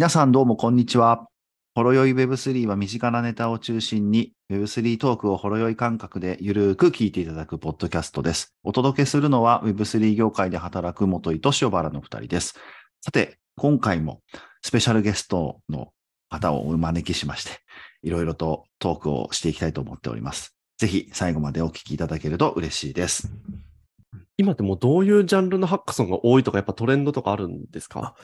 [0.00, 1.26] 皆さんどうもこんにちは。
[1.74, 8.56] ほろよい Web3 は身近なネタを中心に Web3 トークをほろよい感覚でゆるーく聞いていただくポッドキャストです。
[8.64, 12.54] お届けするのは Web3 業界で働く元井と塩原の二人です。
[13.02, 14.22] さて、今回も
[14.62, 15.92] スペシャルゲストの
[16.30, 17.50] 方をお招きしまして、
[18.02, 20.56] いろいろとトークをしていきたいと思っております。
[20.78, 23.30] ぜひ最後までお聞きいただけると嬉しいです。
[24.36, 28.14] 今ってもうどういうジャンルのハッカソンが多いとか、やっぱトレンドとかあるんですか？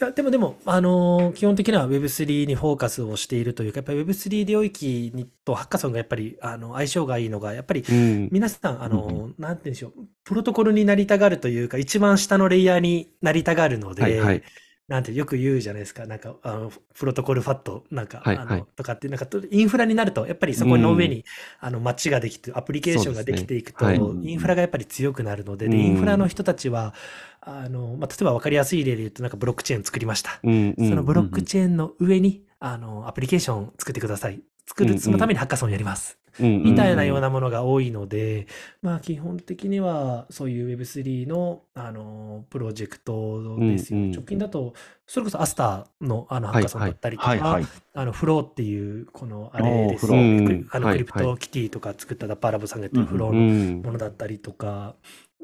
[0.00, 8.28] いや、でもでも、あのー基本的には Web3 にフォーカスをしているというか、やっぱり Web3 領域にとハッカソンがやっぱり、あの、相性がいいのが、やっぱりうん。
[8.32, 9.92] 皆さん、あうんのーなんて言うんでしょう、
[10.24, 14.42] プロトコルになりたがるというか、一番下のレイヤーになりたがるので、はいはい。
[14.88, 21.24] なんてよく言うじゃないですか、なんか、あの、プロトコルファット、なんか、あの、はいはいとかって、なんか、インフラになると、やっぱりそこの上に、
[21.58, 26.94] あの、街ができて、アプリケーションができていくと、ねはいインフラがやっぱり強くなるので、で、うんインフラの人たちは、
[27.40, 30.38] あの、まあ、例えば分かりやすい例で言うと、なんかブロックチェーン作りました。
[30.44, 30.88] うん、うん。
[30.88, 34.40] そのブロックチェーンの上に、あの、アプリケーション作ってください。
[34.66, 36.18] 作る、うんうんそのためにハッカソンやります。
[36.40, 37.26] うん、みたいなような。
[37.26, 38.46] なものが多いので、
[38.82, 44.04] まあ基本的にはそういう Web3 の、あの、プロジェクトですよね。
[44.04, 44.72] うんうん直近だと、
[45.06, 47.66] それこそアスターのあのハッカソンだったりとか、はいはい。
[47.94, 50.64] あの、フローっていう、このあれですね。
[50.70, 53.82] あのクリプトキティとか作ったダッパーラブさんがやってるフローうのん。
[53.82, 54.94] ものだったりとか、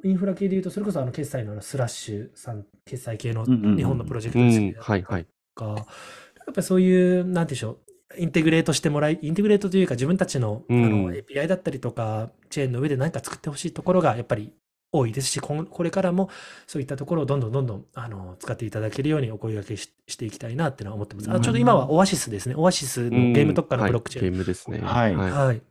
[0.04, 5.26] インフラ系で言うと、それこそあの決済のあのスラッシュさん、決済系の日本のプロジェクうんトですけど、はいはい。
[5.54, 5.76] か、やっ
[6.46, 7.78] ぱりそういう、なんて言うんでしょう、
[8.18, 14.52] インテグレートしてもらい、インテグレートというか自分たちの,、うんあの API だったりとか、チェーンの上で何か作ってほしいところがやっぱり
[14.92, 16.28] 多いですし、これからも
[16.66, 21.30] そういったところをどんどんどんどんあの使っていただけるようにお声掛けししていきたいなっていうのは思ってます。
[21.30, 22.54] あうんちょうど今はオアシスですね。
[22.54, 24.26] オアシスのゲーム特化のブロックチェーン。
[24.26, 24.80] はいゲームですね。
[24.80, 25.62] はいはい。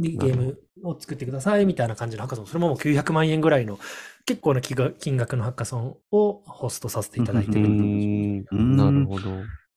[0.00, 2.46] にゲームを作ってくださいみたいな感じのハッカソン。
[2.46, 3.78] それももう900万円ぐらいの
[4.26, 7.68] 結構な金額のハッカソンをホストさせていただいてうる。
[8.50, 9.30] なるほど。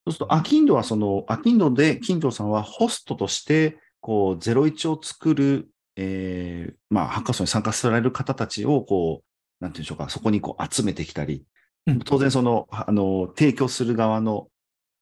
[0.06, 11.46] そうすると、アキンドはその、アキンドで、キンドさんはホストとして、こう、01を作る、えー、まあ、ハッカソンに参加される方たちを、こう、なんていうんでしょうか、そこにこう集めてきたり、
[11.88, 14.48] うん当然その、あの、提供する側の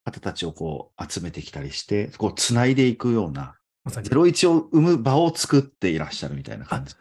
[0.03, 6.95] 方たちをこう、集めてきたりして、こう、つないでいくような、まさに01を生む場を作っていらっしゃるみたいな感じ。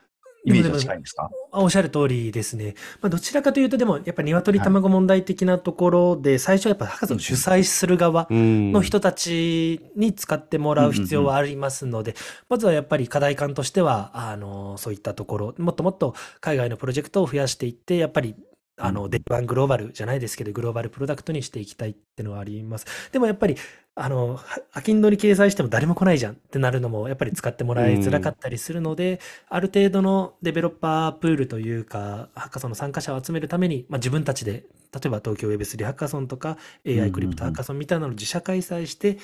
[0.45, 1.31] イメージは近いんですか？
[1.53, 2.75] あおっしゃる通りですね。
[3.01, 8.73] まあ、どちらかというと、でも、やっぱ鶏卵問題的なところで、最初はやっぱハッカソンを主催する側うん。
[8.73, 12.15] の人たちに使ってもらう必要はありますので、
[12.49, 18.35] まずはやっぱり課題感としては、あの、そういったところ、もっともっと海外のプロジェクトを増やしていって、やっぱり、
[18.79, 22.87] あの、うん day one global じゃないですけど、グローバルプロダクトにしていきたいっていうのはあります。
[23.13, 23.57] でもやっぱり、
[24.03, 36.57] あの、はアキンドに掲載しても誰も来ないじゃんってなるのも、やっぱり使ってもらいづらかったりするので、ある程度のデベロッパープールというか、ハッカソンの参加者を集めるために、まあ、自分たちで、例えば東京 Web3 ハッカソンとか、
[36.87, 39.19] うんうん AI クリプトハッカソンみたいなのを自社開催して、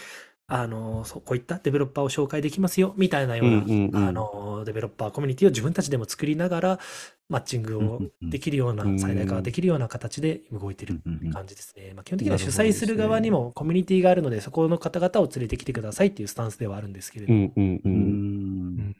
[0.46, 4.08] あの、そうこういったデベロッパーを紹介できますよ、みたいなような、うんうんうん。
[4.08, 6.78] あの、デベロッパーコミュニティを自分たちでも作りながら、
[7.28, 11.92] マッチングをできるような、うんうんうん最大化できるような形で動いてるうんうんうん感じですね。
[11.94, 17.38] まあ、基本的には主催する側にもコミュニティがあるので、そこの方々を連れてきてくださいっていうスタンスではあるんですけれども。
[17.38, 17.80] うんうんう。
[17.84, 17.92] うん
[18.90, 18.96] ん。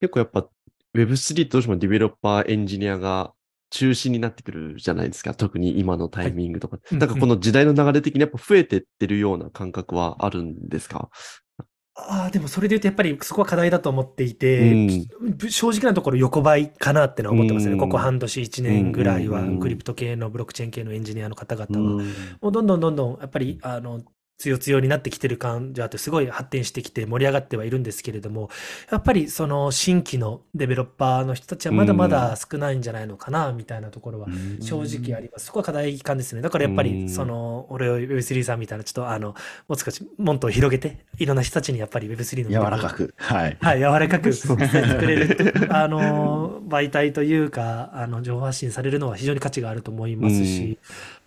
[0.00, 0.48] 結構やっぱ
[0.96, 3.32] Web3 ってどうしてもディベロッパーエンジニアが
[3.70, 5.34] 中心になってくるじゃないですか。
[5.34, 6.78] 特に今のタイミングとか。
[6.90, 11.10] うんなんかこの時代の流れ的にやっぱ増えてってるような感覚はあるんですか？
[12.00, 15.08] ああ、でもそれで言うとやっぱりそこは課題だと思っていうん。
[15.38, 17.72] て、正直なところ横ばいかなってのは思ってますね。
[17.72, 17.78] うん。
[17.78, 22.30] ここ半年、1年ぐらいはクリプト系のブロックチェーン系のエンジニアの方々は、うん。
[22.40, 24.00] もうどんどんどんどんやっぱりあの
[24.38, 28.50] 強強になってきてる感じあってすごい発展してきて盛り上がってはいるんですけれども
[28.90, 34.28] やっぱりその新規のデベロッパーの人たちはまだまだ少ないんじゃないのかなみたいなところは
[34.60, 35.46] 正直あります。
[35.46, 36.42] そこは課題感ですね。
[36.42, 39.34] だからやっぱり、うんその、俺を Web3 さんみたいな、ちょっとあの、
[39.68, 43.14] もう少し、門戸を広げて、いろんな人たちにやっぱり Web3 の魅柔らかく。
[43.16, 43.56] はい。
[43.60, 50.78] はい、柔らかく 伝えてくれる、あの、媒体というか、あの、情報発信されるのは非常に価値があると思いますし、うん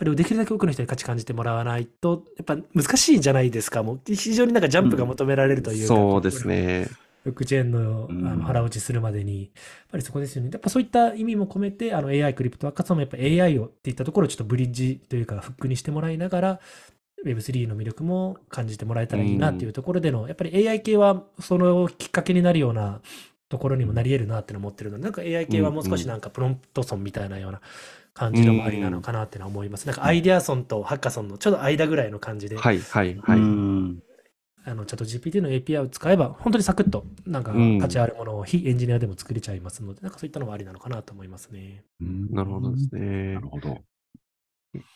[0.01, 3.83] やっぱりできるだけ多くの人に価値感じてもらわないと、やっぱ難しいじゃないですか？
[3.83, 6.87] もう非常になんかジャンプが求められるというか、そうですね。
[7.23, 9.51] ブックチェーンのあうんの腹落ちするまでに、やっ
[9.91, 10.49] ぱりそこですよね。
[10.51, 16.59] やっぱそういった意味も込めて、あの AI クリプトワーカツもやっぱ AI をっていったところをちょっとブリッジというかフックにしてもらいながら、
[17.23, 23.01] Web3 の魅力も感じてもらえたらいいなっていうところでの、やっぱり AI 系はそのきっかけになるような
[23.49, 27.61] ところにもなり得るなっていうのを思ってるので、なんか AI 系はもう少しなんかプロンプトソンみたいなような
[28.21, 29.87] 感じのもありなのかなって思います。
[29.87, 33.39] なんかアイデアソンとハッカソンのちょうど間ぐらいの感じで、はいはいはい。
[33.39, 33.99] うん
[34.63, 41.83] あのチャット GPT の API を使えば、本当にサクッと、なんかうん価値あるものを非エンジニアでも作れちゃいますので、なんかそういったのもありなのかなと思いますね。
[41.99, 43.47] なるほどですねなる。
[43.47, 43.79] ほど。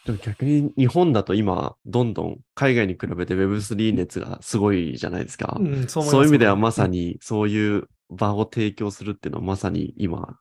[0.06, 5.57] でも逆に日本だと今、どんどん海外に比べて Web3 熱がすごいじゃないですか。
[5.60, 10.38] うん、そう思いますそういう意味ではまさうんにそういう場を提供するっていうのはまさに今、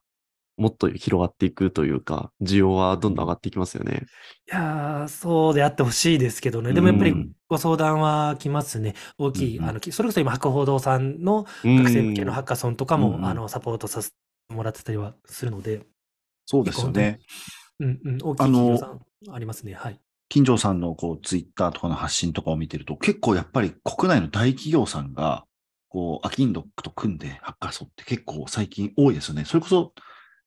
[0.57, 4.03] もっと広がっていくというか、需要はどんどん上がっていきますよね。
[4.51, 6.73] いやー、そうであってほしいですけどね。
[6.73, 8.95] でもやっぱりうんご相談は来ますね。
[9.17, 14.15] 大きい、うんうんあの、きそれこそ今、博報堂さんのうん学生向けのハッカソンとかも、あの、サポートさせて
[14.49, 15.85] もらってたりはするので、
[16.45, 17.19] そうですよね。
[17.79, 18.99] うんうん、大きい企業さん
[19.31, 19.73] ありますね。
[19.73, 19.99] はい。
[20.29, 25.45] 金城さんのこうツイッターとかの発信とかを見てると、結構やっぱり国内の大企業さんが、
[25.89, 29.45] こう、アキンドックと組んでハッカソンって結構最近多いですよね。
[29.45, 29.93] それこそ、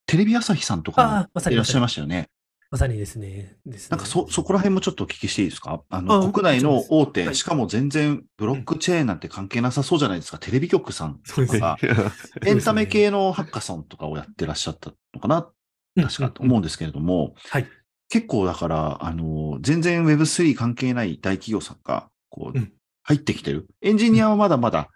[0.09, 2.29] テレビ朝日さんとあかあまさにもいらっしゃいましたよね。
[2.71, 2.97] まさに。
[2.97, 3.57] ですね。
[3.67, 3.89] ですね。
[3.91, 5.83] なんかそ、そこら辺もちょっとお聞きしていいですか？
[5.91, 10.39] あの、あ国内の大手、しかも全然ブロックチェーンなんて関係なさそうじゃないですか？
[10.39, 11.77] テレビ局さんとか、
[12.45, 15.49] エンタメ系のハッカソンとかをやってらっしゃったのかな？
[15.97, 17.67] 確かと思うんですけれども、はい。
[18.11, 22.73] 結構だから、あの、全然 Web3 関係ない大企業さんが、こううん、
[23.03, 23.67] 入ってきてる。
[23.83, 24.89] エンジニアはまだまだ、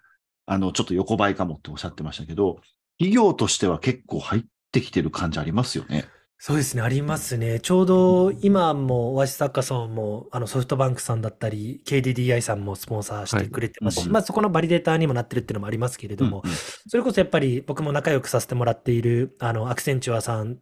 [0.47, 2.61] あの、ちょっと横ばいかもっておっしゃってましたけど、
[2.99, 6.07] 企業としては結構入ってきてる感じありますよね。
[6.45, 7.61] そうですね、ありますね。
[7.61, 20.59] ちょうど今も、オアシスハッカソンも、あの、ソフトバンクさんだったり、KDDI さんもスポンサーしてくれてますし、はいうんまあそこのバリデーターにもなってるっていうのもありますけれども、うんうんそれこそやっぱり僕も仲良くさせてもらっている、あの、アクセンチュアさん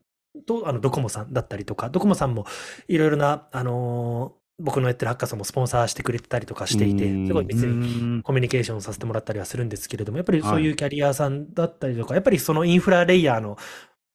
[0.46, 2.44] と、あの、ドコモさんだったりとか、ドコモさんも
[2.86, 13.56] いろいろな、あのー僕のやってるハッカソンもスポンサーしてくれてたりとかしていてうん、すごい別にうんコミュニケーションさせてもらったりはするんですけれども、やっぱりそういうキャリアさんだったりとか、やっぱりそのインフラレイヤーの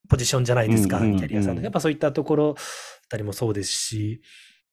[0.10, 1.20] ポジションじゃないですか、うんうんうん。
[1.20, 1.62] キャリアさんの。
[1.62, 2.56] やっぱそういったところ
[3.10, 4.22] たりもそうですし、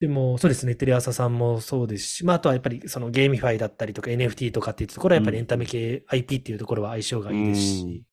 [0.02, 8.04] でもそうですね、テレ朝さんもそうですし、まああとはやっぱりその GameFi だったりとか NFT とかっていうところはやっぱりエンタメ系 IP っていうところは相性がいいですうんし、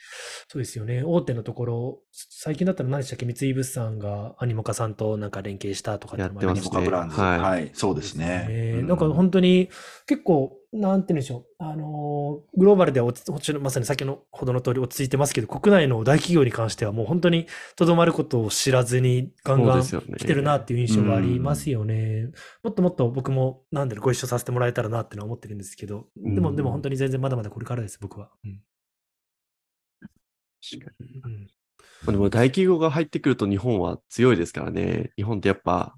[0.48, 6.82] そうですよね、大手のところ、最近だったら何でしたっけ、三井物産がアニモカさんとなんか連携したとかってのもありまやってますね。
[6.82, 7.20] ニモカブランズ。
[7.20, 8.82] はいはい、そうですね。
[8.84, 9.70] うなんか本当に
[10.06, 22.30] 結構、なんて言うんでしょう、あのーグローバルでは落ちまさに先のほどの通り落ち着いてますけど、国内の大企業に関してはもう本当にとどまることを知らずにガンガン来てるなっていう印象がありますよね。
[22.64, 26.56] もっともっと僕もなんだろうご一緒させてもらえたらなってのは思ってるんですけど、でも、うん。
[26.56, 28.30] でも本当に全然まだまだこれからです、僕は。
[28.44, 28.62] うん。
[30.62, 31.22] 確かに。
[31.24, 31.48] うん。
[32.04, 35.12] まあでも大企業が入ってくると日本は強いですからね。
[35.16, 35.96] 日本ってやっぱ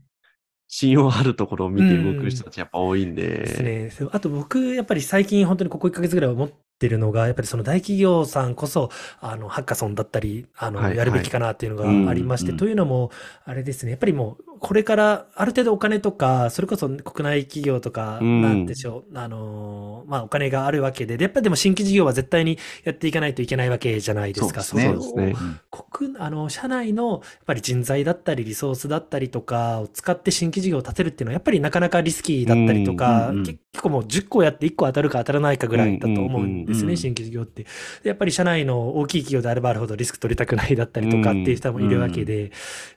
[0.73, 3.23] 信用あるところを見て動く人たちやっぱ多いんで。
[3.23, 4.09] ですね。
[4.13, 6.49] あと僕、やっぱり最近本当にここ1ヶ月ぐらい思っ
[6.81, 8.89] てるのが、やっぱりその大企業さんこそ、
[9.21, 13.11] あの、ハッカソンだったり、あの、やるべきかなっていうのがありまして、というのも、
[13.45, 18.41] あれですね、やっぱりもう、これからある程度お金とか、それこそ国内企業とか、うん。
[18.41, 24.63] なんでしょう、あの、まあ、お金があるわけで、でやっぱりでも新規事業は絶対にやっていかないといけないわけじゃないですか。
[24.63, 25.35] そうですね。
[25.69, 33.61] 国、あの、社内の、やっぱり人材だったり、リソースだったりとかを使って新規事業を立てるっていうのは、やっぱりなかなかリスキーだったりとか、うんうんうん。
[33.71, 36.89] 結構もう10個やって1個当たるか当たらないかぐらいだと思うんですね、うんうん。
[36.91, 37.63] うん新規事業って。
[38.03, 42.49] でやっぱり社内の大きい企業であればあるほどリスク取りたくないだったりとかっていう人もいるわけで、やっ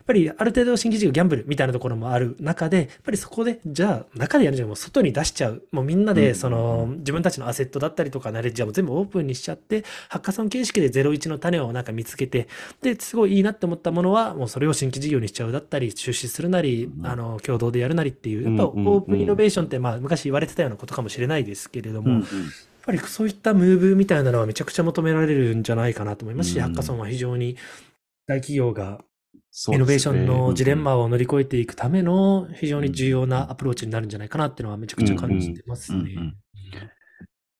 [0.06, 5.62] ぱりある程度新規事業ギャンブルみたいなところもある中で、やっぱりそこで、じゃあ中でやるんじゃなくてもう外に出しちゃう。
[5.72, 6.16] もうみんなうん。
[6.16, 12.48] でその自分たちのアセットだったりとかナレッジはもう全部オープンにしちゃって、ハッカソン形式で01の種をなんか見つけて、
[12.82, 17.06] で、すごいいいなって思ったものは、もうそれを新規事業にしちゃうだったり、出資するなり、うん。
[17.06, 22.22] あの、共同でやるなりっていう、やっぱうんうんうんオープンイノベーションって、まあ昔言われてたようなことかもしれないですけれども、うんうん。
[22.22, 22.30] やっ
[22.84, 26.62] ぱりそういったムーブみたいなのはめちゃくちゃ求められるんじゃないかなと思いますし、うん。
[26.62, 27.56] ハッカソンは非常に
[28.26, 29.00] 大企業が
[29.68, 35.98] イノベーションのジレンマを乗り越えていくための非常に重要なアプローチになるんじゃないかなっていうのはめちゃくちゃ感じてますね。
[35.98, 36.36] うんうん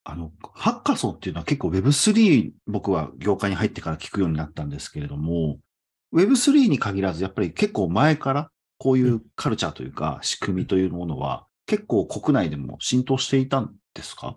[0.06, 5.56] あの、ハッカソンっていうのは結構 Web3 僕は業界に入ってから聞くようになったんですけれども、
[6.14, 14.36] Web3 に限らずやっぱり結構前からこういうカルチャーというか仕組みというものは結構国内でも浸透していたんですか？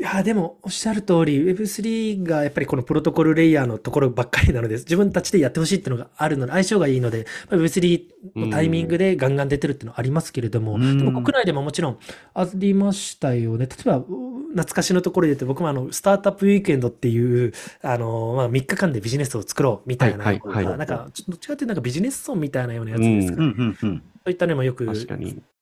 [0.00, 8.02] いやーでもおっしゃる通り Web3 がやっぱりこのプロトコルレイヤーのところばっかりなので自分たちでやってほしいっていうのがあるので相性がいいのでまあ Web3
[8.36, 10.98] のタイミングでガンガン出てるっていうのはありますけれども、うん。
[10.98, 11.98] でも国内でももちろん
[12.34, 13.66] ありましたよね。
[13.66, 14.04] 例えばう
[14.52, 20.78] 懐かしのところで言うと僕もあのスタートアップウィークエンドっていうあの、まあ、3日間でビジネスを作ろうみたいな、はいはいはい。
[20.78, 24.02] なんかちょどっちかっていうとなんかビジネスソンみたいなようなやつですかね、うんうんうん。
[24.24, 24.86] そういったのもよく。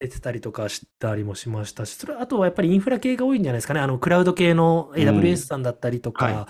[0.01, 3.79] 出てたりとかしたりもしましたし、それあとはやっぱりインフラ系が多いんじゃないですかね。
[3.79, 6.47] あの、クラウド系の AWS さんだったりとか、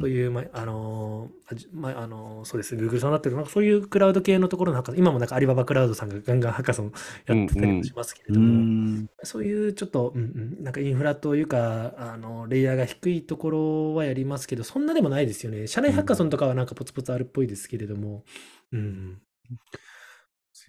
[0.00, 1.30] そういう、ま、あの
[1.72, 6.92] ま、あのー、そうです、Google さんだったりとか、そういうクラウド系のところのハッカソン今もなんかアリババクラウドさんがガンガンハッカソン
[7.26, 15.66] やってたりもしますけれうども、んそういうちょっと、うんうん、なんかインフラというか、あの、レイヤーが低いところはやりますけど、そんなでもないですよね。
[15.66, 18.24] 社内ハッカソンとかはなんかポツポツあるっぽいですけれども、
[18.72, 19.18] うん。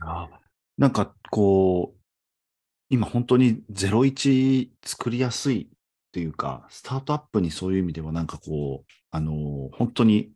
[0.01, 0.27] あ
[0.77, 1.99] なんかこう、
[2.89, 5.69] 今本当に01作りやすい
[6.11, 10.31] というか、スタートアップにそういう意味ではなんかこう、あの、本当に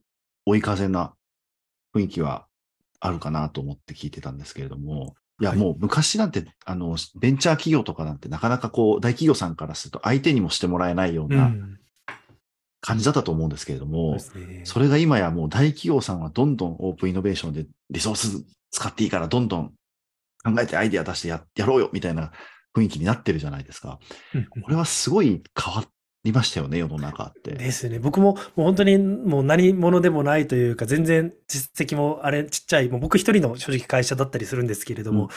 [0.46, 1.14] 追い風な
[1.96, 2.48] 雰囲気は
[3.00, 11.36] あるかなと思って聞いてたんですけれども、いや、はいもう昔なんて、あの、ベンチャー企業とかなんてなかなかこう、大企業さんからすると相手にもしてもらえないようう。
[11.36, 11.80] なん
[12.82, 14.62] 感じだったと思うんですけれども、ですね。
[14.64, 19.74] それが今やもう大企業さんはどんどんオープンイノベーションでリソース使っていいからどんどん
[20.44, 22.32] 考えてアイデア出してややろうよみたいな
[22.76, 24.00] 雰囲気になってるじゃないですか。
[24.34, 25.84] うんうんこれはすごい変わ
[26.24, 27.52] りましたよね、世の中って。
[27.52, 27.98] ですね。
[27.98, 35.30] 僕ももう本当にもう何者でもないというか、全然実績もあれちっちゃい、もう僕一人の正直会社だったりするんですけれども、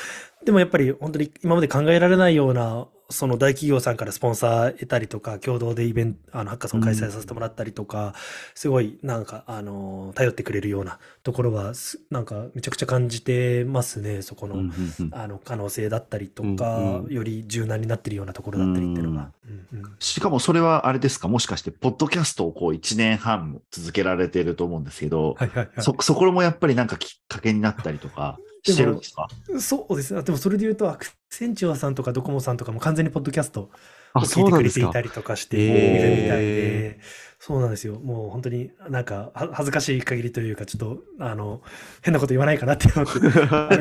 [0.45, 8.15] でもやっぱり本当に今まで考えられないような、その大企業さんからスポンサー得たりとか、共同でイベント、あの、ハッカソン開催させてもらったりとか、
[8.55, 14.55] すごいなんか、あの、頼ってくれるようなところは、すなんかめちゃくちゃ感じてますね、そこの。
[14.55, 19.31] うんうんうんあの可能性だったりとうんか、うんより柔軟になってるようなところだったりっていうのが。
[19.73, 25.69] うんうんしかもそれはあれですか、もしかして、ポッドキャストをこう1年半も続けられていると思うんですけど、はいはいはい。
[25.79, 29.29] そ、そこもやっぱりなんかきっかけになったりとかしてるんですか？
[29.61, 30.23] そうですね。
[30.23, 33.71] でもそれで言うと、アクセンチュアさんとかドコモさんとかも完全にポッドキャストを
[34.15, 34.87] あ、聞そいうてくれてい。
[34.91, 37.01] たりとかしてへいーるみたいで、
[37.41, 37.99] そうなんですよ。
[37.99, 41.61] もう本当になんかは恥ずかしい限りというか、ちょっとあの
[42.03, 43.29] 変なこと言わないかなって思ってあの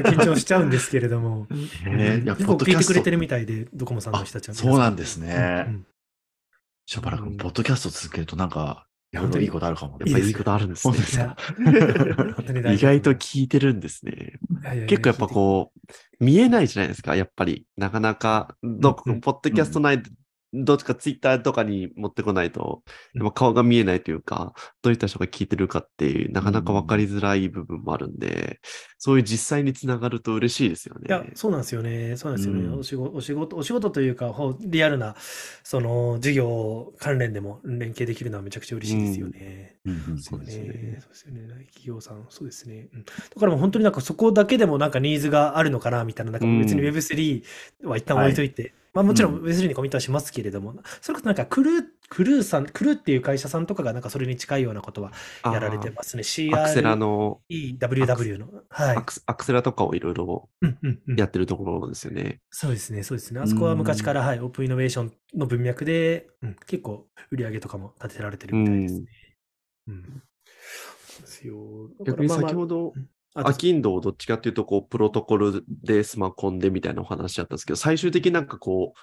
[0.04, 1.48] 緊張しちゃうんですけれども、
[1.86, 4.54] へ えいや結構聞いてくれてるみたいで、ドコモさんの人たちは。
[4.54, 5.66] あそうなんですね。
[5.68, 5.86] うんうん。
[6.88, 9.98] しょばらくポッドキャスト続けるとなんか、いろい本当にろいいことあるかも。
[10.00, 10.94] やっぱりいいことあるんですね。
[12.15, 14.12] 本当に大意外と聞いてるんですね。
[14.63, 17.65] いやいやいや結構やっぱこう、見えないじゃないですか、やっぱり。
[17.75, 20.10] なかなか、どポッドキャスト内で、
[20.53, 22.84] どっちかツイッターとかに持ってこないと、
[23.34, 28.60] 顔が見えないというか、どういった人が聞いてるかっていう、なかなか分かりづらい部分もあるんで、
[28.98, 31.01] そういう実際につながると嬉しいですよね。
[31.08, 32.17] いや、そうなんですよね。
[32.17, 32.65] そうなんですよね。
[32.65, 35.15] うんお仕事、お仕事、お仕事というか、リアルな、
[35.63, 39.77] その、事業関連でも連携できるのはめちゃくちゃ嬉しいですよね。
[39.86, 41.41] うんうんそうですよねそうですよね。
[41.48, 42.89] 大企業さん、そうですね。
[42.93, 46.31] うんだからもう本当になんかそこだけでもなんかニーズがあるのかな、みたいな。
[46.31, 47.43] なんか別にうん Web3
[47.84, 55.14] は一旦置いといて、まあもちろんうん Web3 にコミットはしますけれども、それこそなんかクルー、クルーさん、クルーっていう会社さんとかがなんかそれに近いようなことは
[55.46, 56.24] やられてますね。
[56.24, 58.48] あーアクセラの、CREWW の。
[58.70, 59.02] はいア。
[59.02, 62.42] クスアクセラとかをいろいろうんうんうんやってるところですよね。
[62.50, 63.40] そうですね、そうですね。
[63.40, 69.06] あそこは昔から、はい、オープンイノベーションの文脈で、うん、結構売り上げとかも立てられてるみたいですね。
[69.88, 70.24] うん。
[71.08, 71.56] そうですよ。
[72.06, 72.94] 逆にだからまあまあ先ほど、
[73.36, 78.94] あアキンドをどっちかっていうと、こう、プロトコルでスマコンでみたいなお話だったんですけど、最終的になんかこ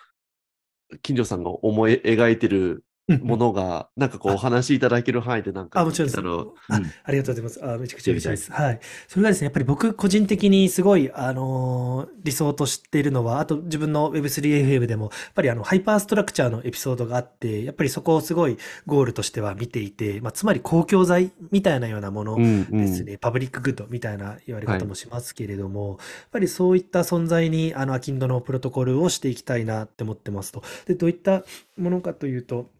[0.92, 2.82] う、金城さんが思い描いてるうん
[3.22, 6.18] ものが、なんかこう、あお話しいただける範囲でなんかあ、もちろんです。
[6.18, 7.64] あうんありがとうございます。
[7.64, 8.52] あ、めちゃくちゃ嬉しいです。
[8.52, 8.80] はい。
[9.06, 25.98] それがですね、やっぱり僕個人的にすごい、あのー理想としているのは、あと自分の Web3FM でも、やっぱりあの、 hyperstructure のエピソードがあって、やっぱりそこをすごいゴールとしては見ていて、まあ、つまり公共財みたいなようなものうんうんですね、 public good みたいな言われ方もしますけれども、やっ
[26.32, 30.62] ぱりそういった存在に、あの、アキンドのプロトコルをしていきたいなって思ってますと。
[30.86, 31.44] で、どういった
[31.78, 32.70] ものかというと、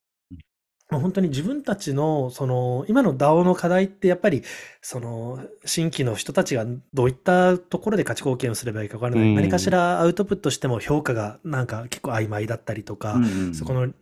[0.91, 4.43] まあ本当に自分たちの、その、今の DAO の課題ってやっぱり、
[4.81, 6.65] その、新規の人たちが
[6.95, 9.29] どういったところで価値貢献をすればいいか分からない。
[9.29, 13.21] うん何かしらアウトプットしても評価がなんか結構曖昧だったりとか、
[13.53, 13.93] そこの、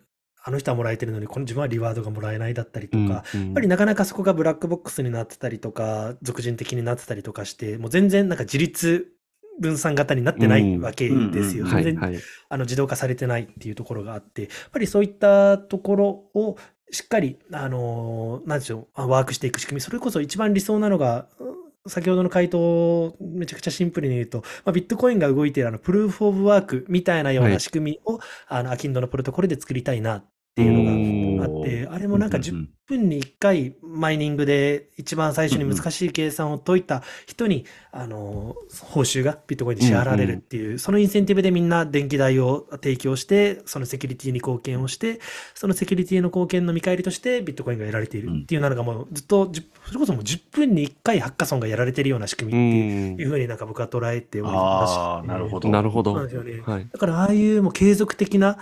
[0.43, 9.11] あの人はもらえてるのに、この自分はリワードがもらえないだったりとうんか、うんやっぱりなかなかそこがブラックボックスになってたりとか、俗人的になってたりとかして、もう全然なんか自立
[9.59, 11.65] 分散型になってないわけですよ。
[11.67, 12.21] 全然。
[12.49, 16.57] あの自動化されてないっていうところがあって、やっぱりそういったところを
[16.91, 27.59] しっかり、あの、なんでしょう、あワークしていく仕組み、それこそ一番理想なのが、うん先ほどの回答をめちゃくちゃシンプルに言うと、まあ、ビットコインが動いているあのプルーフオブワークみたいなようはない。
[27.59, 30.17] 仕組みを、あの、アキンドのプロトコルで作りたいな。
[30.17, 30.25] っ
[30.57, 32.69] ていうのがあって、あれもなんか10うんうん。
[32.87, 45.19] 分に1回マイニングで一番最初に難しい計算を解いた人に、あの、報酬がビットコインで支払われるっていう、そのインセンティブでみんな電気代を提供して、そのセキュリティに貢献をして、
[45.53, 55.69] そのセキュリティの貢献の見返りとしてビットコインが得られているっていうのがもうずっと10、それこそもう10分に1回ハッカソンがやられているような仕組うみってんいうふうになんか僕は捉えておりまああ、してなるほど。
[55.69, 56.15] なるほど。
[56.15, 58.57] だからああいうもう継続的な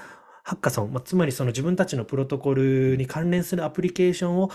[0.46, 4.52] ハッカソン、まあ、つまりその自分たちのプロトコルに関連するアプリケーションを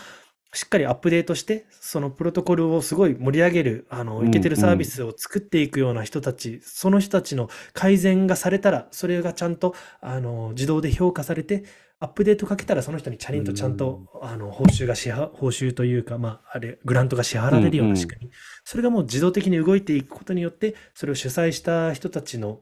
[0.53, 11.65] しっかりアップデートして、そのプロトコルをすごい盛り上げる、あの、うんいけてるサービスを作っていくような人たち、その人たちの改善がされたら、それがちゃんと、あの、自動で評価されて、
[12.01, 18.31] アップデートかけたらその人にチャリンとちゃんと、あの、報酬が支払、報酬というか、まあ、あれ、グラントが支払われるような仕組み。
[18.65, 22.61] それがもう自動的に動いていくことによって、それを主催した人たちの、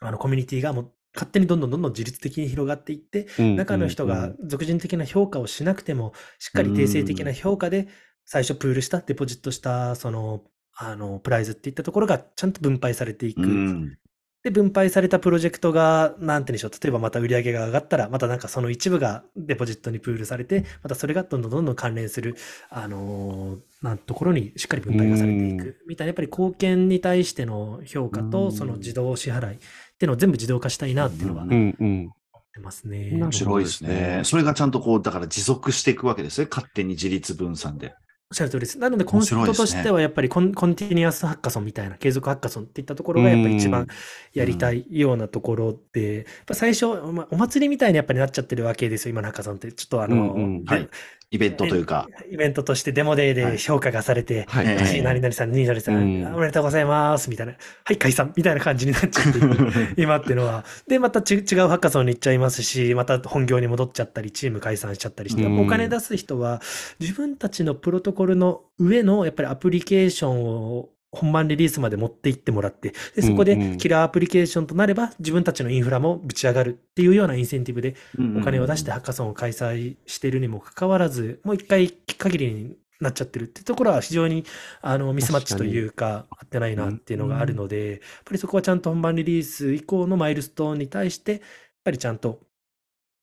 [0.00, 7.88] あの、コミュニティがもう勝手にどんどんどんどん自律的に広がっていって、中の人が俗人的な評価をしなくても、しっかり定性的な評価で、
[8.24, 10.44] 最初プールした、デポジットした、その、
[10.76, 13.42] あの、プライズっていったところがちゃんと分配されていく。
[13.42, 13.98] うん。
[14.44, 22.36] で、分配されたプロジェクトが、なんて言うんでしょう、例えばまた売り上げが上がったら、またなんかその一部がデポジットにプールされて、またそれがどんどんどんどん関連する、
[22.70, 25.78] あのーなんところにしっかり分配がされていく。
[25.88, 29.58] みたいな、やっぱり貢献に対しての評価うんと、その自動支払い
[29.98, 32.06] っていうのを全部自動化したいなっていうのはうん思うんうん。
[32.06, 33.10] ってますね。
[33.12, 34.22] 面白いですね。
[34.24, 36.48] それがちゃんとこう、だから持続していくわけですね。
[36.50, 37.94] 勝手に自立分散で。
[38.30, 38.78] おっしゃる通りです。
[38.78, 43.86] なので、コンセプトとしては、やっぱりコン,、コンティニアスハッカソンみたいな、継続ハッカソンっていったところが、やっぱり一番
[44.34, 49.72] やりたいようなところで、やっぱ最初、まあ、お祭りみたいにやっぱりなっちゃってるわけですよ、今のハッカソンって。
[49.72, 50.88] ちょっとあの、うんうんではい。
[51.30, 52.08] イベントというか。
[52.30, 54.66] イベントとしてデモデーで評価がされて、はい。
[54.66, 57.54] ええ私、何々さん、何々さん、うんおめでとうございます、みたいな。
[57.84, 59.38] はい、解散、みたいな感じになっちゃって
[60.00, 60.64] 今っていうのは。
[60.86, 66.62] で、またち違うハッカソンに行っちゃいますし、また本業に戻っちゃったり、チーム解散しちゃったりして、うんお金出す人は、
[66.98, 77.94] 自分たちのプロトコルの上の、やっぱりアプリケーションを、本番リリースまで持っていってもらって、でそこでキラーアプリケーションとなれば、自分たちのインフラもぶち上がるっていうようなインセンティブで、
[78.38, 84.44] お金を出してハッカソンを開催しているにもかかわらず、もう一回限りになっちゃってるってところは非常に
[84.82, 91.40] あのミスマッチというか、合ってないなっていうのがあるので、やっぱりそこはちゃんと本番リリース以降のマイルストーンに対して、やっ
[91.84, 92.40] ぱりちゃんと、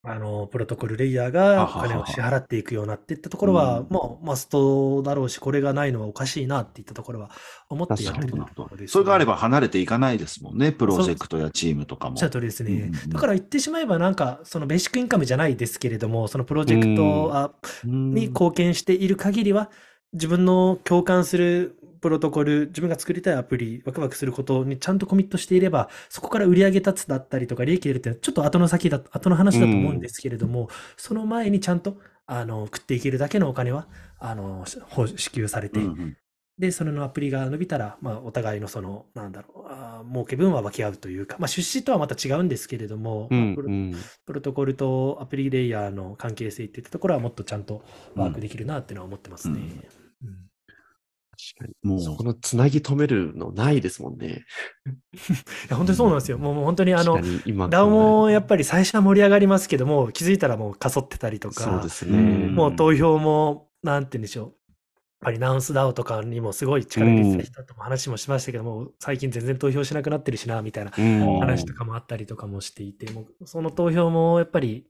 [0.07, 3.87] あの、プロトコルレイヤーがお金を支払っていくようなっていったところは、うん。
[3.89, 7.31] もうマストだろうし、これがないのはおかしいなっていったところは
[7.69, 8.87] 思ってやってるところですね。
[8.87, 10.71] それがあれば離れていかないですもんね。
[10.71, 12.13] プロジェクトやチームとかも。
[12.13, 12.27] おっしゃ。
[12.27, 12.71] る通りですね。
[12.71, 19.69] うんだから言ってしまえば、なんか、そのベーシックインカムじゃないですけれども、そのプロジェクトに貢献している限りは、
[20.13, 33.87] 自分の共感するプロトコル、自分が作りたいアプリ、ワクワクすることにちゃんとコミットしていれば、そこから売り上げ立つだったりとか、利益出るってちょっと後の先だ、後の話だと思うんですけれども、その前にちゃんと、あの、食っていけるだけのお金は、
[34.19, 35.79] あの、ほ支給されて、
[36.57, 43.95] で、そのアプリが伸びたら、まあ、お互いのその、なんだろう、あー儲け分は分け合うというか、まあ、出資とはまた違うんですけれども、うんまあプロうん。
[44.25, 47.83] プロトコルとアプリレイヤーの関係性っていったところはもっとちゃんと
[48.15, 49.59] ワークできるなっていうのは思ってますね。
[49.59, 50.04] うん
[51.53, 51.89] 確かに。
[51.89, 54.45] もうそこのつなぎ止めるのないですもんね。
[55.15, 55.19] い
[55.69, 56.37] や本当にそうなんですよ。
[56.37, 57.19] もうもう本当にあの
[57.69, 62.49] ダオもやっりぱり最初は盛り上がりますけども、気づいたらもうかそってたりとかそうで、すうんね。
[62.49, 64.45] もう投票も、なんて言うんでしょう。
[64.45, 64.53] やっ
[65.21, 74.87] ぱりナウンスダオとかにもすごい力入れてた人とも話もしましたけども、最近全然投票しなくなってるしな、みたいなうん話とかもあったりとかもしていて、もうその投票もやっぱり、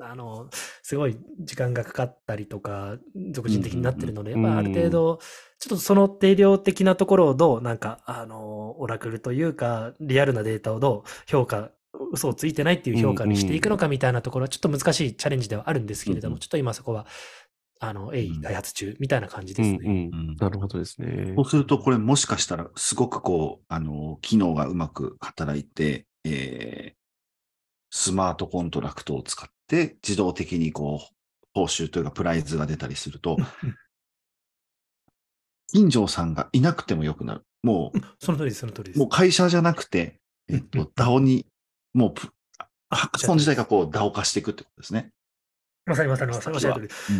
[0.00, 0.48] あの、
[0.82, 2.96] すごい時間がかかったりとか、
[3.32, 5.18] 俗人的になってるので、うんやっぱある程度、
[5.58, 11.70] ちょっとその定量的なところをどう、なんか、あの、オラクルというか、リアルなデータをどう評価、
[12.12, 17.06] 嘘をついてないっていう評価にしていくのかみたいなところはちょっと難しいチャレンジではあるんですけれども、うんちょっと今そこは、
[17.80, 19.78] あの、鋭意開発中みたいな感じですね。
[19.82, 19.92] うんう
[20.32, 20.36] ん。
[20.36, 21.44] なるほどですねそう。
[21.44, 26.98] すると、これもしかしたら、すごくこう、あの、機能がうまく働いて、えー
[27.90, 31.14] スマートコントラクトを使って、自動的にこう、
[31.54, 33.36] 報酬というか、プライズが出たりすると、
[35.72, 37.42] 金城さんがいなくてもよくなる。
[37.62, 38.98] もその通りです、その通りでう、す。
[39.00, 41.46] もう会社じゃなくて、えっと、DAO に、
[41.94, 42.14] もう
[42.90, 45.12] ハッカソン自体がこう、DAO 化していくってことですね。
[45.86, 46.66] まさにまさにまさにおっし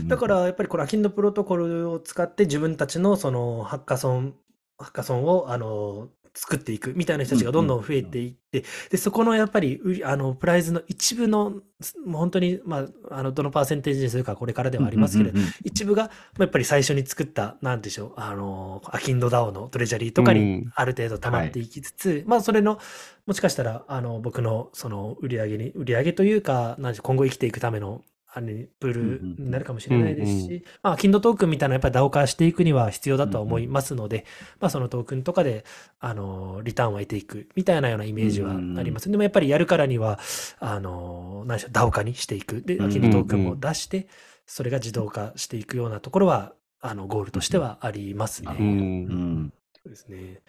[0.07, 4.35] だから、やっぱりこのアキンドプロトコルを使って自分たちのそのハッカソン、
[4.79, 6.09] ハッカソンをあの
[6.39, 11.61] 作っていくみたいな人たちがどんどん増えていって、で、そこのやっぱり売りあのプライズの一部の、も
[12.07, 20.73] う本当に、まあ、あの、どのパーセンテージにするかこれからではありますけれど、うんうんうん一部が、まあやっぱり最初に作った、なんでしょう、あの、アキンドダオのトレジャリーとかうにん。
[20.75, 22.79] ある程度溜まっていきつつ、まあそれの、
[23.27, 34.27] もしかしたら、あの、僕のその売り上げに、売り上げというか、なんでしょう今後生きていくための、あれ、プールになるかもしれないですうんうんし、まあ、キンドトークンみたいなやっぱり DAO 化していくには必要だとは思いますので、
[34.61, 35.65] まあそのトークンとかで、
[35.99, 39.11] あの、リターンを得ていくみたいなようなイメージはあります。
[39.11, 40.19] でもやっぱりやるからには、
[40.61, 42.63] あの、何でしょう、DAO 化にしていく。
[42.63, 44.09] で、うんキンドトークンも出して、
[44.47, 48.53] それが自動化していくようなところは、あの、ゴールとしてはありますね。
[48.59, 48.63] う。
[48.63, 49.53] うんん。
[49.75, 50.41] そうですね。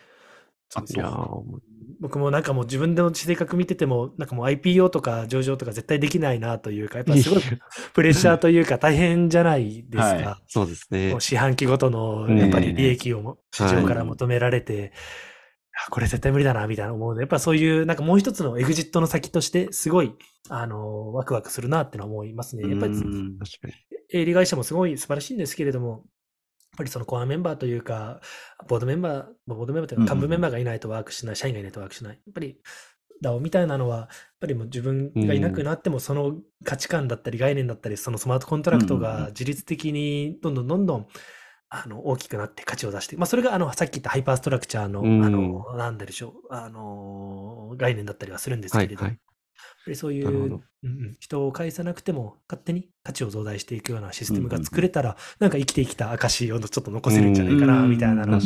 [0.69, 1.41] そういやー
[1.99, 7.41] 僕もなんかもう自分の性格見てても、なんかもう IPO とか上場とか絶対できないなというか、やっぱすごい
[7.93, 10.03] プレッシャーというか大変じゃないですか。
[10.03, 11.21] はそうですねもう。
[11.21, 14.93] 四半期ごとのうんやっぱり利益をも市場からはい求められて、
[15.87, 20.13] あこれ絶対無理だなみたいな思うので、やっぱそういうなんかもう一つのエグジットの先としてすごい、
[20.49, 22.69] あの、ワクワクするなってのは思いますね。
[22.69, 22.93] やっぱり。
[24.11, 26.05] 営利会社もすごい素晴らしいんですけれども、
[26.79, 28.21] ぱりそのコアメンバーというか、
[28.67, 32.13] ボードメンバー、ボードメンバーというか、幹部メンバーがいないとワークしない、社員がいないとワークしない。
[32.13, 32.57] やっぱり
[33.23, 34.07] DAO みたいなのは、やっ
[34.39, 41.07] ぱりもう自分がいなくなっても、その価値観だったり概念だったり、そのスマートコントラクトが自律的にどんどんどんどん
[41.69, 49.11] あの大きくなって価値を出して、まあ、それがあのさっき言ったハイパーストラクチャーの、うんあのなんでしょうあの概念だったりはするんですはい、けれど、はい。
[49.11, 49.38] やっぱ
[49.87, 50.61] りそういう、
[51.19, 58.37] 人を介さなくても勝手に価値を増大していくようなシステムが作れたら、なんか生きてきた証をちょっと残せるんじゃないかな、みたいなの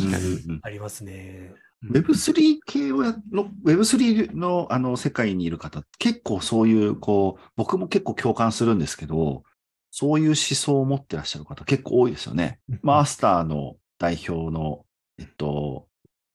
[0.62, 1.54] ありますね。
[1.90, 9.42] Web3 系をやの、Web3 のあの世界にいる方、結構そういう、こう、僕も結構共感するんですけど、
[9.90, 12.58] そういう思想を持ってらっしゃる方結構多いですよね。
[12.82, 14.84] マスターの代表の、
[15.18, 15.86] えっと、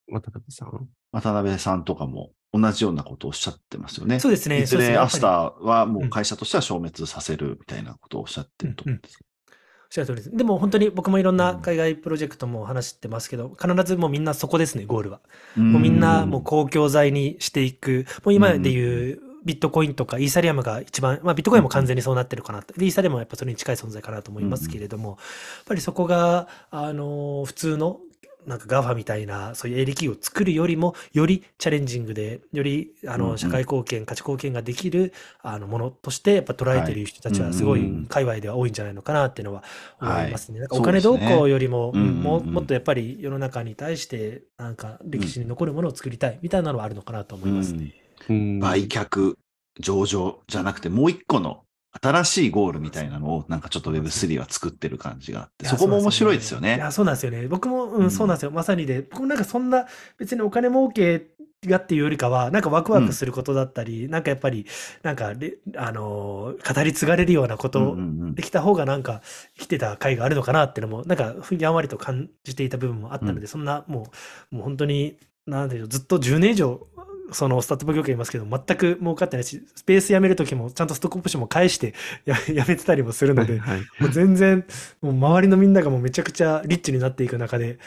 [0.09, 0.87] 渡辺さん。
[1.11, 4.19] 渡辺さんとかも同じようなことをおっしゃってますよね。
[4.19, 4.61] そうですね。
[4.61, 9.23] いずれアスターはもう会社としては消滅させるみたいなことをおっしゃってると思うんですけ
[9.89, 10.35] おっしゃる通りです。
[10.35, 15.19] でも本当に僕もいろんな海外プロジェクトも話してますけど、必ずもうみんなそこですね、ゴールは。
[15.57, 15.63] ど。
[15.63, 18.05] もうみんなうんもう公共財にしていく。
[18.23, 22.73] もう今でいうビットコインとかイーサリアムが一番、まあビットコインも完全にそうなってるかなと。
[22.73, 25.17] で、イーサリアムはやっぱそれに近い存在かなと思いますけれども、やっ
[25.65, 27.99] ぱりそこが、あの、普通の
[28.45, 39.63] なんか GAFA みたいな、そういう営利企業を作るよりも、よりチャレンジングで、よりあの社会貢献、価値貢献ができるあのものとして、やっぱ捉えてる人たちはすごい界隈では多いんじゃないのかなっていうのは
[40.01, 40.59] 思いますね。
[40.59, 47.93] なんかお金どうこうよりも、もうもっとやっぱり世の中に対して、なんか歴史に残るものを作りたいみたいなのはあるのかなと思いますね。
[48.29, 48.59] うん。
[48.59, 49.35] 売却、
[49.79, 56.75] 上場じゃなくて、もう一個の新しいゴールみたいなのを、なんかちょっと Web3 は作ってる感じがあって、そこも面白いですよね。
[56.75, 57.47] いや、そうなんですよね。
[57.47, 58.51] 僕も、うん、うんそうなんですよ。
[58.51, 61.27] まさにで、僕もなんかそんな、別にお金儲け
[61.65, 64.65] がっていうよりかは、なんかワクワクすることだったり、なんかやっぱり、
[65.03, 69.21] なんかレ、あのー、語り継がれるようなことうんうんうんできた方がなんか
[69.57, 74.11] 生きてた回があるのかなっていうのも、なんかやんわりと感じていた部分もあったので、うそんなも
[74.51, 76.87] う、もう本当に、なんでしょう、ずっと10年以上、
[77.31, 81.93] そのスタートアップ業界いますけど、全く儲かってないし、スペース辞めるときもちゃんとストックオプションも返して
[82.25, 83.81] や やめてたりもするので、はい。
[83.99, 84.65] もう全然、
[85.01, 87.79] もう周りのみんながもうめちゃくちゃリッチになっていく中で、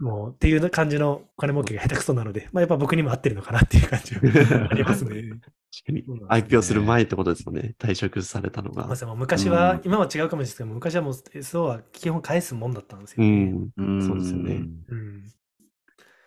[0.00, 5.22] もうっていう感じのお金儲けが下手くそなので、まあやっぱ僕にも合ってるのかなっていう感じはありますね。
[5.74, 6.04] 確かに
[6.42, 7.74] IPO する前ってことですもんね。
[7.78, 8.94] 退職されたのがま。
[8.94, 13.44] あ、昔は、うん今は違うかもしれないですけど、昔はもう SO は基本返すもんだったんですようね。
[13.46, 13.70] ん。
[13.76, 14.62] うんそうですよね。
[14.88, 15.24] うん。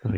[0.03, 0.17] だか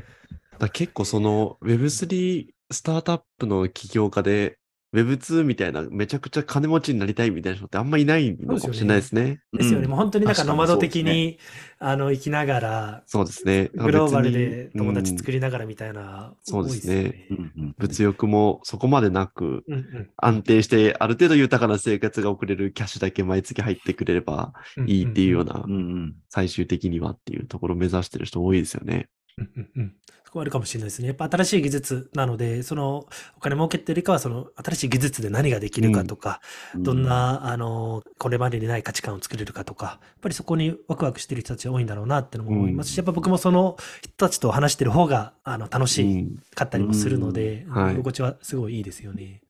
[0.68, 4.60] ら結構その Web3 スタートアップの起業家で
[4.94, 9.40] Web2 みたいなめちゃくちゃ金持ちになりたいみたいな人ってあんまいないのかもしれないですね。
[9.54, 9.88] ですよね。
[9.88, 11.38] もう本当になんかノマド的に、
[11.78, 13.70] あの、生きながら、そうですね。
[13.76, 17.28] グローバルで友達作うんりながらみたいな、そうですね。
[17.30, 17.76] うんうん。
[17.78, 20.10] 物欲もそこまでなくうんうん。
[20.18, 29.08] 安定してある程度豊かな生活が送れるキャッシュだけ毎月入ってくれればうんいいっていうようなうんうん最終的にはっていうところを目指してる人多いですよね。
[29.40, 29.96] うんうんうん。
[30.26, 31.08] そこはあるかもしれないですね。
[31.08, 36.42] やっぱ新しい技術なので、そのお金儲けっていうよりかは、その新しい技術で何ができるかとか、
[36.76, 36.84] うん。
[36.84, 43.00] どんな、あの、これまでにない価値観を作れるかとか、やっぱりそこにワクワクしてる人たちが多いんだろうなってのも思いますし、うん。
[43.00, 46.36] やっぱ僕もその人たちと話してる方が、あの、楽しうん。
[46.54, 47.74] かったりもするので、うん。
[47.74, 47.94] はい。
[47.94, 49.42] 居心地はすごいいいですよね。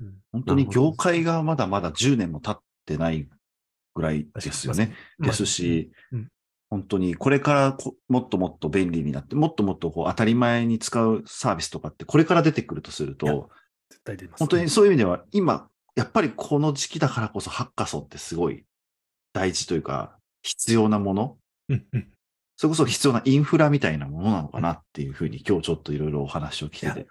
[0.00, 0.14] うん。
[0.32, 3.28] 本当に業界がまだまだ10年も経ってない
[3.94, 4.94] ぐらいですよね。
[5.18, 6.28] まあですしうん、
[6.72, 13.50] 本当にこれからこもっともっと便利になって、もっともっとこう当たり前に使うサービスとかってこれから出てくるとすると、
[13.90, 14.40] 絶対出ます。
[14.40, 18.64] 本当にそういう意味では今、やっぱりこの時期だからこそハッカソンってすごい
[19.34, 21.36] 大事というか、必要なもの
[21.68, 22.08] うんうん
[22.56, 27.06] それこそ必要なインフラみたいなものなのかなっていうふうに今日ちょっといろいろお話を聞いて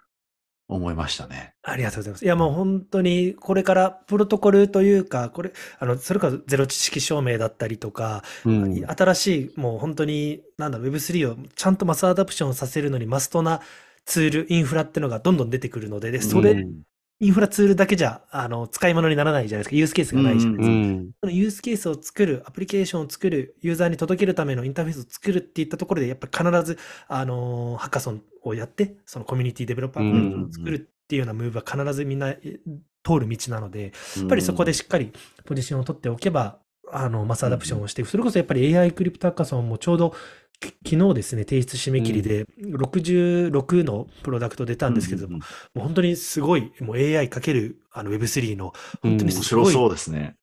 [0.68, 1.54] 思いましたね。
[1.62, 2.24] ありがとうございます。
[2.24, 13.60] いや、もう本当に、これからプロトコルというか、これ、あの、それこそゼロ知識証明だったりとか、うん新しい、もう本当に、なんだろう、Web3 をちゃんとマスアダプションさせるのにマストな
[14.04, 16.82] ツール、インフラってのがどんどん出てくるので、で、それ、うん
[17.22, 19.76] インフラツールだけじゃ、あの、使い物にならないじゃないですか。
[19.76, 20.74] ユースケースがないじゃないですか。
[20.74, 32.58] うんそのユースケースを作る、アプリケーションを作る、ユーザーに届けるためのインターフェースを作るっていったところで、やっぱり必ず、あのーハッカソンをやって、そのコミュニティデベロッパーコミュニティを作るっていうようなムーブは必ずみんなえ
[33.04, 35.12] 通る道なので、やっぱりそこでしっかり
[35.44, 36.58] ポジションを取っておけば、
[36.92, 38.04] あの、マスアダプションをして。
[38.04, 40.14] それこそやっぱり AI クリプトハッカソンもちょうど、
[40.60, 50.36] き昨日ですね、提出締め切りで、66のプロダクト出たんですけども、うんうんもう本当にすごい、もう AI かけるあの Web3 の、本当にうん面すごい、白そうですね。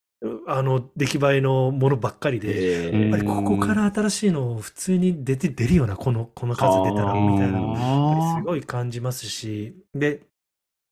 [0.48, 8.44] あの、出来栄えのものばっかりで、えやっぱりここから新しいのを普通に出て、出るような、この、この数出たら、はあみたいなの、やっぱりすい。
[8.44, 10.29] ごい感じますし、で、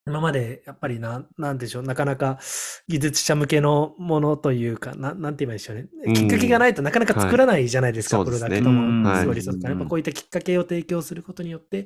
[0.07, 2.39] 今までやっぱりな、なんでしょう、なかなか
[2.87, 5.87] 技術者向けのものというか、ななんて言えばいいでしょうね。
[6.05, 6.13] うん。
[6.13, 9.73] きっかけがないとなかなか作らないじゃないですか、はいプロダクトそうですねも、うんすごいリソースから。
[9.73, 11.85] はいやっぱこういったきっかけを提供することによって、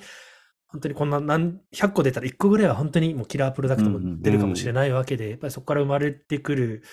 [0.67, 6.83] 本当にこんな何100個出たら1個ぐらいは本当にもうキラープロダクトも出るかもしれないわけで、やっぱりそこから生まれてくる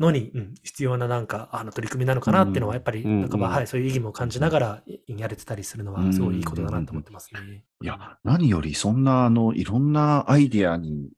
[0.00, 7.64] のに、うん必要ななんかあの取り組みなのかなっていうのは、やっぱりうんなんかまあ、うんはい、そういう意義も感じながらやれてたりするのは、すごいいいことだなと思ってますね。
[7.82, 11.10] いや、何よりそんな、あの、いろんなアイデアに、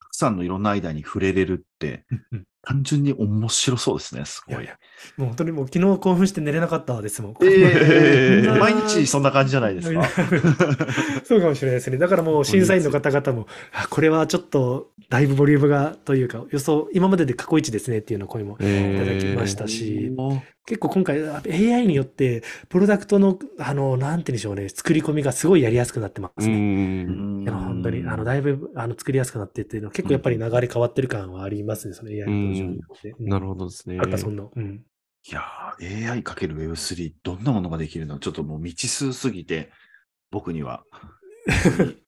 [0.00, 4.64] たくさんのいろんなアイデアに触れれるって、うん単純に面白そうですね、すごい。
[4.64, 4.78] いや
[5.16, 7.34] もう本当にもう昨日興奮して寝れなかったですもん。
[7.42, 10.08] えー 毎日そんな感じじゃないですか？
[11.24, 11.98] そうかもしれないですね。
[11.98, 18.62] だからもう審査員の方々も、あこれはちょっとだいぶボリュームがというか、予想、今までで過去一ですねっていうの声もい
[18.98, 20.12] ただきましたし、
[20.64, 27.06] 結構今回 AI によってプロダクトの、あの、なんて言うんでしょうね、作り込みがすごいやりやすくなってますうね。
[27.82, 33.14] 当に、あの、だいぶ、あの、作りやすくなってっていうのは結構やっぱり流れ変わってる感はありますね、その AI の登場によって。
[33.18, 33.96] なるほどですね。
[33.96, 34.84] やっぱそんな、うん。
[35.24, 38.18] いやー、AI×Web3、どんなものができるの？
[38.18, 39.70] ちょっともう未知数すぎて、
[40.30, 40.84] 僕には。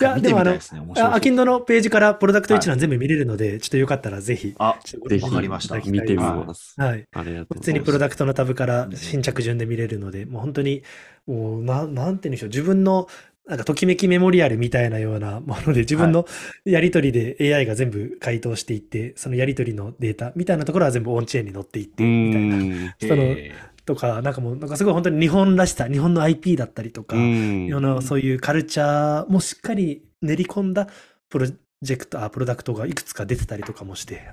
[0.00, 4.54] いや、見でもあのアキンドのページからプロダクト一覧全部見れるので、ちょっとよかったらぜひ。
[4.58, 6.74] あ、ぜひわかりました見てみます。
[6.78, 7.04] はい。
[7.12, 7.60] ありがとう普ございます。
[7.64, 10.82] 通にプロダクトのタブから新着順で見れるので、もう本当に、
[11.26, 13.08] もうな、なんて言うんでしょう、自分の、
[13.46, 16.26] なんか、ときめきメモリアルみたいなようなもので、自分の
[16.64, 22.56] やり取りで AI が全部回答していって、そのやり取りのデータみたいなところは全部オンチェーンに載っていって、うみたいな。
[22.56, 22.94] ん。
[23.00, 23.52] そのえ
[23.86, 30.88] とか、なんかもう、なんかすごい本当に日本らしさ、日本の IP だったりとか、うのそういうカルチャーもしっかり練り込んだ
[31.28, 31.46] プロ
[31.82, 34.30] ジェクト、あ、プロダクトがいくつか出てたりとかもして、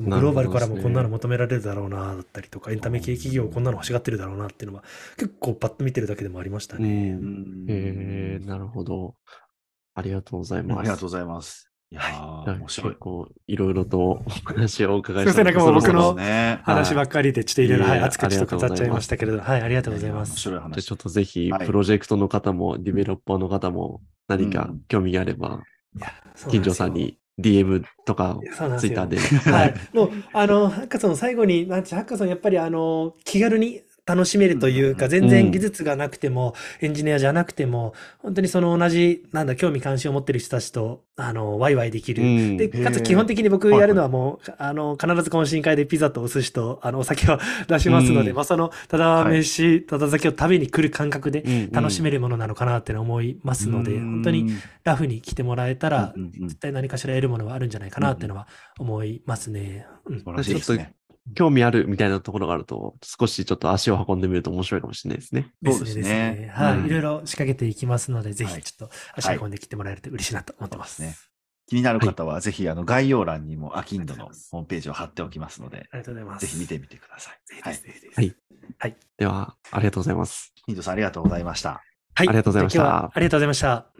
[0.00, 4.84] グローバルからもこんなの求められるだろうな、だったりとか、エンタメ系企業こんなの欲しがってるだろうなっていうのは、
[5.16, 6.80] 結構パッと見てるだけでもありましたう。
[6.80, 7.10] ね。
[7.12, 9.16] うんんえー、なるほど。
[9.94, 10.78] ありがとうございます。
[10.78, 11.68] ありがとうございます。
[11.90, 12.96] いやー、面白い
[13.46, 16.14] いろいろとお話をお伺いすいませんなんかもう僕の。
[16.62, 20.36] 話ばっかりでちょっといろいろ、熱くちょっと語っちゃいましたけれど、はい、ありがとうございま面す。
[20.36, 20.84] じゃあ白い話。
[20.84, 25.62] ちょっとぜひ、はいプロジェクトの方も、ディベロッパーの方も、何かうん興味があれば、
[26.50, 28.38] 金城さんに DM とか
[28.78, 29.18] ツイッターで。
[29.18, 29.74] はい。
[29.92, 35.10] もう、あの、ハッカソン最後に、なんて、ハッカソンやっぱりあの、気軽に楽しめるというか、うん。
[35.10, 42.22] 全然技術がなくても、エンジニアじゃなくても、本当にその同じ、なんだ、興味関心を持ってる人たちと、あの、ワイワイできる。
[42.22, 42.56] うん。
[42.56, 48.36] で、かつ基本的に僕やるのはもう、あの、必ず懇親会でピザとお寿司と、あの、お酒を 出しますので、うん。
[48.36, 51.42] まあ、その、ただ飯、ただ酒を食べに来る感覚で
[51.72, 52.18] 楽しめる。
[52.18, 54.10] るものなのかなって思いますので、うん。
[54.16, 54.50] 本当に
[54.84, 58.46] ラフに来てもらえたら絶対何かしら得るものはあるんじゃないかなっていうのは
[58.78, 59.86] 思いますね。
[60.04, 60.18] うん。
[60.18, 60.97] 素晴らしいですね。
[61.34, 65.52] 興味あるみたいなところがあると、少しちょっと足を運んでみると面白いかもしれないですね。
[65.64, 70.96] そうですねはい、うんいろいろ仕掛けていきますので、ぜはいひちょっと足運んできてもらえると嬉しいなと思ってます。
[70.96, 71.30] そうです
[71.68, 76.46] 気になる方は、ぜひ、あの、概要欄にも、アキンドのホームページを貼っておきますので、ありがとうございます。
[76.46, 77.60] ぜひ見てみてください。
[77.60, 78.36] はいはい
[78.78, 78.96] はい。
[79.18, 80.54] では、ありがとうございます。
[80.64, 81.82] ヒントさん、ありがとうございました。
[82.14, 82.28] はい。
[82.28, 83.97] ありがとうございましたありがとうございました。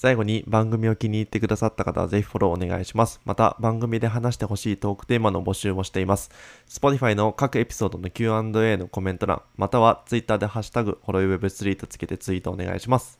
[0.00, 3.20] 最後に番組を気に入ってくださった方はぜひフォローお願いします。
[3.26, 6.30] また番組で話してほしいトークテーマの募集もしています。
[6.66, 13.19] Spotify の各エピソードの Q&A のコメント欄、または Twitter でハッシュタグ、ホロイウェブ3とつけてツイートお願いします。